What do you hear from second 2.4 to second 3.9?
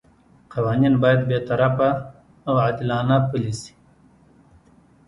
او عادلانه پلي شي.